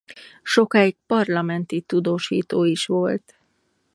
Sokáig 0.43 0.97
parlamenti 1.07 1.81
tudósító 1.81 2.63
is 2.63 2.85
volt. 2.85 3.35